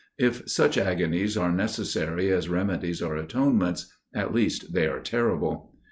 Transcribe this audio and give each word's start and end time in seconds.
If 0.17 0.49
such 0.49 0.79
agonies 0.79 1.37
are 1.37 1.51
necessary 1.51 2.31
as 2.33 2.49
remedies 2.49 3.03
or 3.03 3.15
atonements, 3.17 3.93
at 4.15 4.33
least 4.33 4.73
they 4.73 4.87
are 4.87 4.99
terrible. 4.99 5.75